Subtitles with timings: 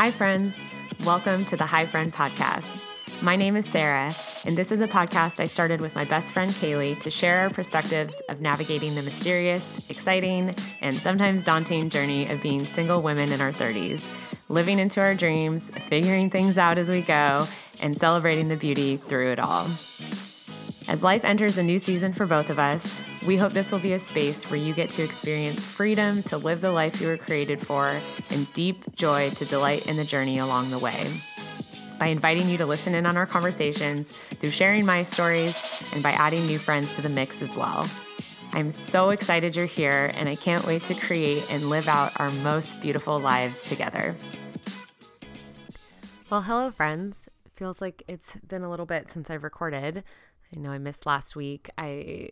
[0.00, 0.58] Hi, friends.
[1.04, 3.22] Welcome to the Hi Friend podcast.
[3.22, 4.16] My name is Sarah,
[4.46, 7.50] and this is a podcast I started with my best friend Kaylee to share our
[7.50, 13.42] perspectives of navigating the mysterious, exciting, and sometimes daunting journey of being single women in
[13.42, 14.02] our 30s,
[14.48, 17.46] living into our dreams, figuring things out as we go,
[17.82, 19.66] and celebrating the beauty through it all.
[20.88, 22.90] As life enters a new season for both of us,
[23.26, 26.60] we hope this will be a space where you get to experience freedom to live
[26.60, 27.94] the life you were created for
[28.30, 31.06] and deep joy to delight in the journey along the way.
[31.98, 35.54] By inviting you to listen in on our conversations, through sharing my stories,
[35.92, 37.86] and by adding new friends to the mix as well.
[38.52, 42.30] I'm so excited you're here, and I can't wait to create and live out our
[42.30, 44.16] most beautiful lives together.
[46.30, 47.28] Well, hello, friends.
[47.54, 50.02] Feels like it's been a little bit since I've recorded.
[50.56, 51.68] I know I missed last week.
[51.76, 52.30] I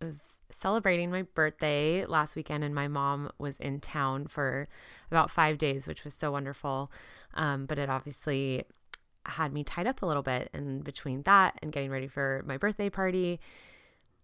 [0.00, 4.68] was celebrating my birthday last weekend, and my mom was in town for
[5.10, 6.90] about five days, which was so wonderful.
[7.34, 8.64] Um, but it obviously
[9.26, 10.48] had me tied up a little bit.
[10.52, 13.40] And between that and getting ready for my birthday party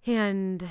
[0.07, 0.67] and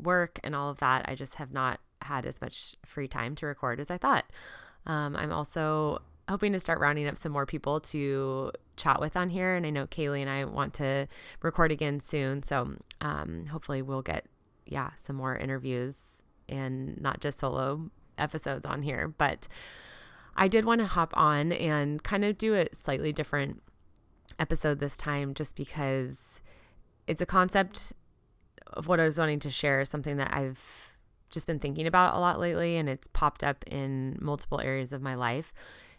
[0.00, 3.46] work and all of that, I just have not had as much free time to
[3.46, 4.24] record as I thought.
[4.86, 9.30] Um, I'm also hoping to start rounding up some more people to chat with on
[9.30, 9.54] here.
[9.54, 11.08] And I know Kaylee and I want to
[11.42, 12.42] record again soon.
[12.42, 14.26] So um, hopefully we'll get,
[14.64, 19.08] yeah, some more interviews and not just solo episodes on here.
[19.18, 19.48] But
[20.36, 23.62] I did want to hop on and kind of do a slightly different
[24.38, 26.40] episode this time just because
[27.06, 27.92] it's a concept
[28.68, 30.94] of what I was wanting to share, something that I've
[31.28, 35.02] just been thinking about a lot lately, and it's popped up in multiple areas of
[35.02, 35.52] my life.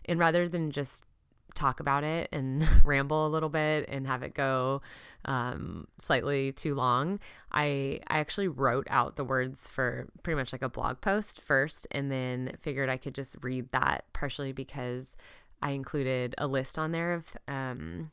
[0.06, 1.06] And rather than just
[1.54, 4.82] talk about it and ramble a little bit and have it go
[5.26, 7.20] um, slightly too long,
[7.52, 11.88] I I actually wrote out the words for pretty much like a blog post first,
[11.92, 15.16] and then figured I could just read that partially because
[15.62, 17.36] I included a list on there of.
[17.48, 18.12] Um,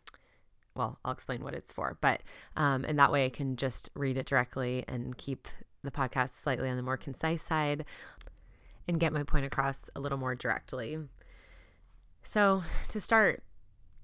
[0.74, 2.22] well, I'll explain what it's for, but
[2.56, 5.48] um, and that way I can just read it directly and keep
[5.82, 7.84] the podcast slightly on the more concise side
[8.86, 10.98] and get my point across a little more directly.
[12.28, 13.42] So, to start,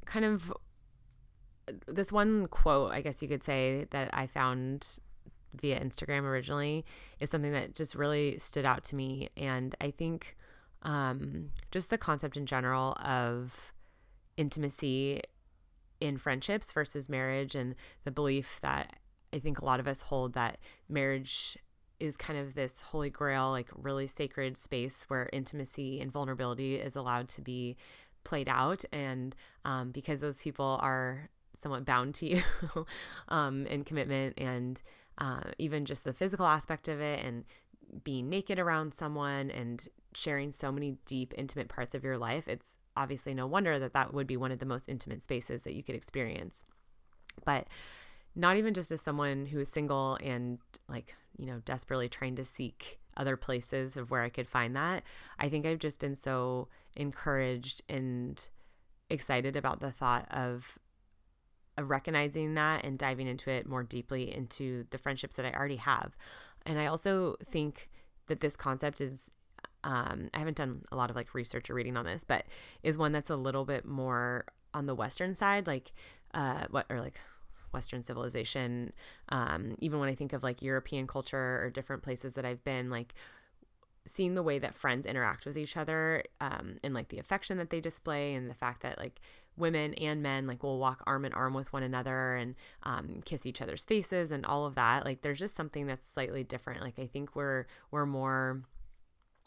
[0.06, 0.50] kind of
[1.86, 4.98] this one quote, I guess you could say, that I found
[5.52, 6.86] via Instagram originally
[7.20, 9.28] is something that just really stood out to me.
[9.36, 10.36] And I think
[10.84, 13.74] um, just the concept in general of
[14.38, 15.20] intimacy
[16.00, 17.74] in friendships versus marriage, and
[18.04, 18.96] the belief that
[19.34, 20.56] I think a lot of us hold that
[20.88, 21.58] marriage
[22.00, 26.96] is kind of this holy grail, like really sacred space where intimacy and vulnerability is
[26.96, 27.76] allowed to be
[28.24, 32.42] played out and um, because those people are somewhat bound to you
[33.28, 34.82] um, in commitment and
[35.18, 37.44] uh, even just the physical aspect of it and
[38.02, 42.78] being naked around someone and sharing so many deep intimate parts of your life it's
[42.96, 45.82] obviously no wonder that that would be one of the most intimate spaces that you
[45.82, 46.64] could experience.
[47.44, 47.66] But
[48.34, 50.58] not even just as someone who is single and
[50.88, 55.02] like you know desperately trying to seek other places of where I could find that.
[55.38, 58.48] I think I've just been so encouraged and
[59.10, 60.78] excited about the thought of
[61.76, 65.76] of recognizing that and diving into it more deeply into the friendships that I already
[65.76, 66.16] have.
[66.64, 67.90] And I also think
[68.28, 69.30] that this concept is
[69.82, 72.46] um, I haven't done a lot of like research or reading on this, but
[72.82, 75.92] is one that's a little bit more on the Western side, like
[76.32, 77.18] uh, what or like
[77.74, 78.92] Western civilization.
[79.28, 82.88] Um, even when I think of like European culture or different places that I've been,
[82.88, 83.14] like
[84.06, 87.70] seeing the way that friends interact with each other um, and like the affection that
[87.70, 89.20] they display and the fact that like
[89.56, 93.46] women and men like will walk arm in arm with one another and um, kiss
[93.46, 96.98] each other's faces and all of that like there's just something that's slightly different like
[96.98, 98.62] i think we're we're more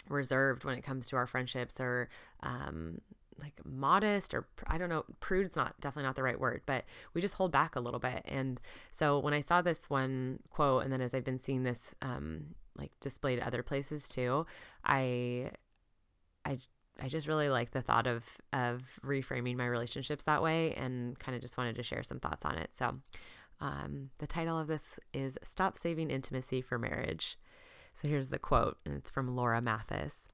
[0.10, 2.10] reserved when it comes to our friendships or
[2.42, 3.02] um,
[3.40, 7.22] like modest or I don't know, prude's not definitely not the right word, but we
[7.22, 8.24] just hold back a little bit.
[8.26, 8.60] And
[8.92, 12.56] so when I saw this one quote, and then as I've been seeing this um,
[12.78, 14.46] like displayed other places too,
[14.84, 15.52] I,
[16.46, 16.60] I,
[17.02, 21.36] I just really like the thought of of reframing my relationships that way, and kind
[21.36, 22.74] of just wanted to share some thoughts on it.
[22.74, 22.94] So,
[23.62, 27.38] um, the title of this is "Stop Saving Intimacy for Marriage."
[27.94, 30.30] So here's the quote, and it's from Laura Mathis.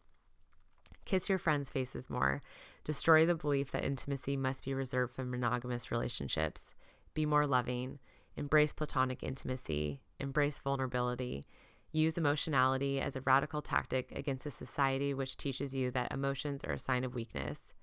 [1.06, 2.42] Kiss your friends' faces more.
[2.84, 6.74] Destroy the belief that intimacy must be reserved for monogamous relationships.
[7.14, 8.00] Be more loving.
[8.36, 10.02] Embrace platonic intimacy.
[10.20, 11.46] Embrace vulnerability.
[11.92, 16.74] Use emotionality as a radical tactic against a society which teaches you that emotions are
[16.74, 17.74] a sign of weakness.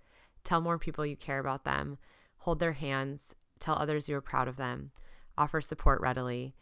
[0.42, 1.98] Tell more people you care about them.
[2.38, 3.34] Hold their hands.
[3.60, 4.90] Tell others you are proud of them.
[5.38, 6.54] Offer support readily.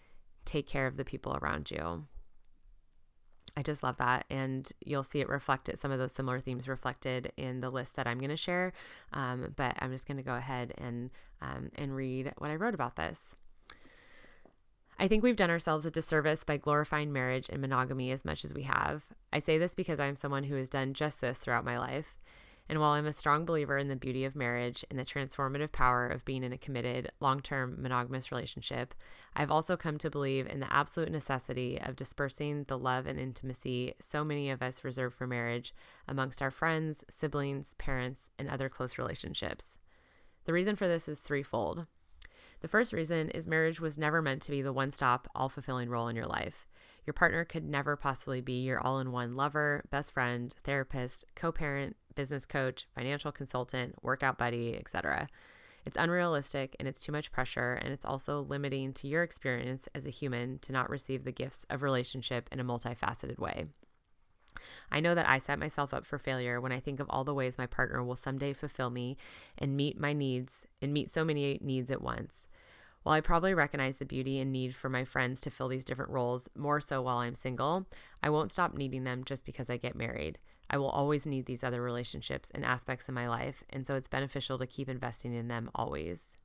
[0.44, 2.06] Take care of the people around you.
[3.56, 4.24] I just love that.
[4.30, 8.06] And you'll see it reflected, some of those similar themes reflected in the list that
[8.06, 8.72] I'm going to share.
[9.12, 11.10] Um, but I'm just going to go ahead and,
[11.40, 13.34] um, and read what I wrote about this.
[14.98, 18.52] I think we've done ourselves a disservice by glorifying marriage and monogamy as much as
[18.52, 19.04] we have.
[19.32, 22.16] I say this because I'm someone who has done just this throughout my life.
[22.68, 26.06] And while I'm a strong believer in the beauty of marriage and the transformative power
[26.06, 28.94] of being in a committed, long term monogamous relationship,
[29.34, 33.94] I've also come to believe in the absolute necessity of dispersing the love and intimacy
[34.00, 35.74] so many of us reserve for marriage
[36.06, 39.78] amongst our friends, siblings, parents, and other close relationships.
[40.44, 41.86] The reason for this is threefold.
[42.60, 45.88] The first reason is marriage was never meant to be the one stop, all fulfilling
[45.88, 46.66] role in your life.
[47.06, 51.50] Your partner could never possibly be your all in one lover, best friend, therapist, co
[51.50, 55.28] parent, business coach, financial consultant, workout buddy, etc.
[55.86, 60.04] It's unrealistic and it's too much pressure, and it's also limiting to your experience as
[60.04, 63.66] a human to not receive the gifts of relationship in a multifaceted way.
[64.90, 67.32] I know that I set myself up for failure when I think of all the
[67.32, 69.16] ways my partner will someday fulfill me
[69.56, 72.48] and meet my needs and meet so many needs at once.
[73.04, 76.10] While I probably recognize the beauty and need for my friends to fill these different
[76.10, 77.86] roles more so while I'm single,
[78.24, 80.40] I won't stop needing them just because I get married.
[80.70, 84.08] I will always need these other relationships and aspects in my life, and so it's
[84.08, 86.36] beneficial to keep investing in them always.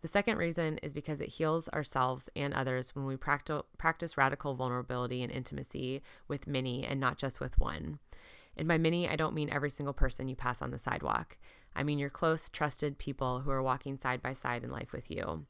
[0.00, 5.22] The second reason is because it heals ourselves and others when we practice radical vulnerability
[5.22, 7.98] and intimacy with many and not just with one.
[8.56, 11.36] And by many, I don't mean every single person you pass on the sidewalk.
[11.74, 15.10] I mean your close, trusted people who are walking side by side in life with
[15.10, 15.46] you.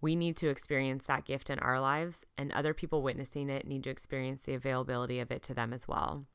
[0.00, 3.84] We need to experience that gift in our lives, and other people witnessing it need
[3.84, 6.26] to experience the availability of it to them as well.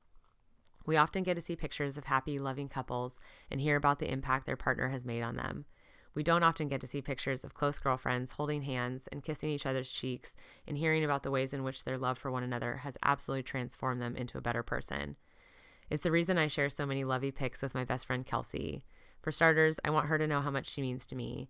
[0.85, 3.19] We often get to see pictures of happy, loving couples
[3.49, 5.65] and hear about the impact their partner has made on them.
[6.13, 9.65] We don't often get to see pictures of close girlfriends holding hands and kissing each
[9.65, 10.35] other's cheeks
[10.67, 14.01] and hearing about the ways in which their love for one another has absolutely transformed
[14.01, 15.15] them into a better person.
[15.89, 18.83] It's the reason I share so many lovey pics with my best friend Kelsey.
[19.21, 21.49] For starters, I want her to know how much she means to me.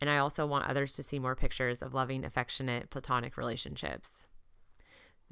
[0.00, 4.26] And I also want others to see more pictures of loving, affectionate, platonic relationships.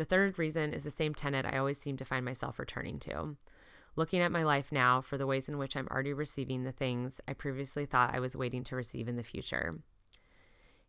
[0.00, 3.36] The third reason is the same tenet I always seem to find myself returning to.
[3.96, 7.20] Looking at my life now for the ways in which I'm already receiving the things
[7.28, 9.80] I previously thought I was waiting to receive in the future.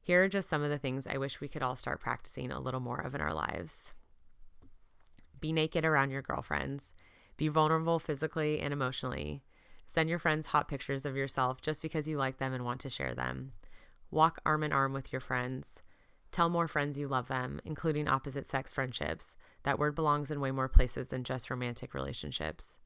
[0.02, 2.62] Here are just some of the things I wish we could all start practicing a
[2.62, 3.92] little more of in our lives.
[5.42, 6.94] Be naked around your girlfriends.
[7.36, 9.44] Be vulnerable physically and emotionally.
[9.86, 12.90] Send your friends hot pictures of yourself just because you like them and want to
[12.90, 13.52] share them.
[14.10, 15.82] Walk arm in arm with your friends.
[16.32, 19.36] Tell more friends you love them, including opposite sex friendships.
[19.64, 22.78] That word belongs in way more places than just romantic relationships.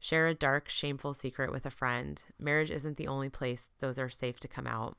[0.00, 2.22] Share a dark, shameful secret with a friend.
[2.38, 4.96] Marriage isn't the only place those are safe to come out.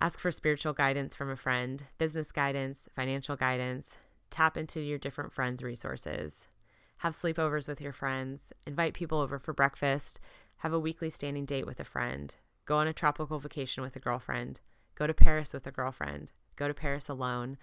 [0.00, 3.96] Ask for spiritual guidance from a friend, business guidance, financial guidance.
[4.28, 6.46] Tap into your different friends' resources.
[6.98, 8.52] Have sleepovers with your friends.
[8.66, 10.20] Invite people over for breakfast.
[10.58, 12.34] Have a weekly standing date with a friend.
[12.66, 14.60] Go on a tropical vacation with a girlfriend.
[14.94, 17.58] Go to Paris with a girlfriend go to Paris alone,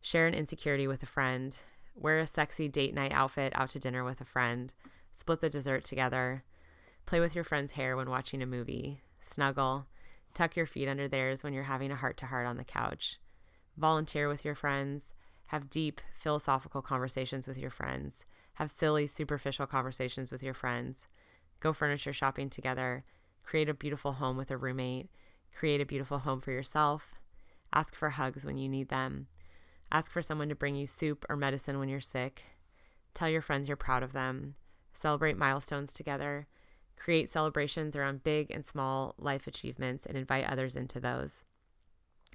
[0.00, 1.56] share an insecurity with a friend,
[1.94, 4.72] wear a sexy date night outfit out to dinner with a friend,
[5.12, 6.42] split the dessert together,
[7.06, 9.86] play with your friend's hair when watching a movie, snuggle,
[10.34, 13.18] tuck your feet under theirs when you're having a heart to heart on the couch,
[13.76, 15.12] volunteer with your friends,
[15.46, 18.24] have deep philosophical conversations with your friends,
[18.54, 21.06] have silly, superficial conversations with your friends,
[21.60, 23.04] go furniture shopping together,
[23.42, 25.10] create a beautiful home with a roommate,
[25.54, 27.12] create a beautiful home for yourself,
[27.72, 29.28] Ask for hugs when you need them.
[29.90, 32.42] Ask for someone to bring you soup or medicine when you're sick.
[33.14, 34.54] Tell your friends you're proud of them.
[34.92, 36.46] Celebrate milestones together.
[36.96, 41.44] Create celebrations around big and small life achievements and invite others into those.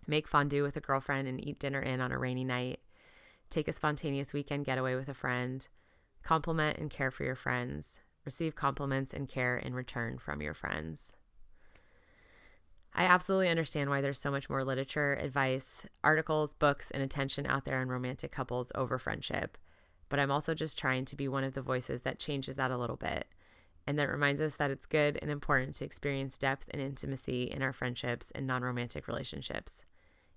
[0.06, 2.80] Make fondue with a girlfriend and eat dinner in on a rainy night.
[3.50, 5.68] Take a spontaneous weekend getaway with a friend.
[6.24, 8.02] Compliment and care for your friends.
[8.26, 11.16] Receive compliments and care in return from your friends.
[12.94, 17.66] I absolutely understand why there's so much more literature, advice, articles, books, and attention out
[17.66, 19.58] there on romantic couples over friendship.
[20.10, 22.78] But I'm also just trying to be one of the voices that changes that a
[22.78, 23.28] little bit
[23.86, 27.62] and that reminds us that it's good and important to experience depth and intimacy in
[27.62, 29.82] our friendships and non romantic relationships.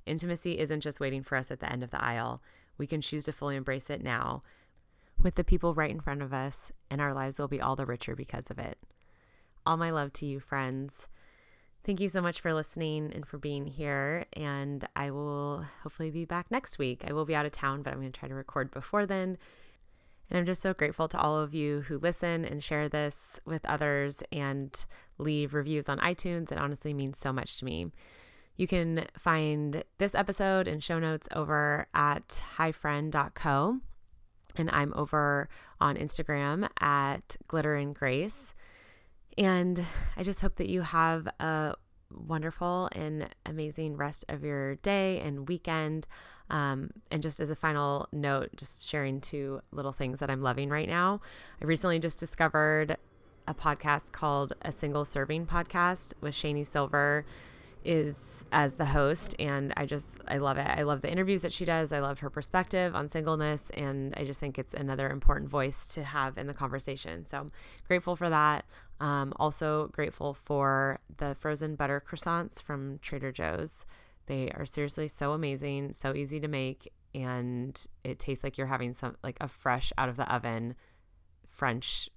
[0.06, 2.40] Intimacy isn't just waiting for us at the end of the aisle,
[2.78, 4.40] we can choose to fully embrace it now
[5.22, 7.84] with the people right in front of us, and our lives will be all the
[7.84, 8.78] richer because of it.
[9.66, 11.08] All my love to you, friends.
[11.82, 14.26] Thank you so much for listening and for being here.
[14.34, 17.04] And I will hopefully be back next week.
[17.06, 19.38] I will be out of town, but I'm going to try to record before then.
[20.30, 23.64] And I'm just so grateful to all of you who listen and share this with
[23.64, 24.84] others and
[25.18, 26.52] leave reviews on iTunes.
[26.52, 27.86] It honestly means so much to me.
[28.56, 33.78] You can find this episode and show notes over at highfriend.co.
[34.56, 35.48] And I'm over
[35.80, 38.52] on Instagram at Glitter and Grace.
[39.38, 39.84] And
[40.16, 41.74] I just hope that you have a
[42.12, 46.06] wonderful and amazing rest of your day and weekend.
[46.50, 50.68] Um, and just as a final note, just sharing two little things that I'm loving
[50.68, 51.20] right now.
[51.62, 52.96] I recently just discovered
[53.46, 57.24] a podcast called A Single Serving Podcast with Shani Silver
[57.84, 60.66] is as the host and I just I love it.
[60.66, 61.92] I love the interviews that she does.
[61.92, 66.04] I love her perspective on singleness and I just think it's another important voice to
[66.04, 67.24] have in the conversation.
[67.24, 67.50] So
[67.86, 68.64] grateful for that.
[69.00, 73.86] Um, also grateful for the frozen butter croissants from Trader Joe's.
[74.26, 78.92] They are seriously so amazing, so easy to make and it tastes like you're having
[78.92, 80.74] some like a fresh out of the oven
[81.48, 82.08] French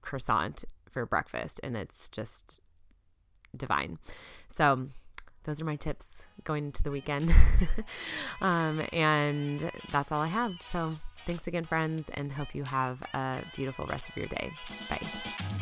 [0.00, 2.60] croissant for breakfast and it's just
[3.56, 3.98] divine.
[4.48, 4.86] So
[5.44, 7.32] those are my tips going into the weekend.
[8.40, 10.54] um, and that's all I have.
[10.62, 14.52] So thanks again, friends, and hope you have a beautiful rest of your day.
[14.88, 15.59] Bye.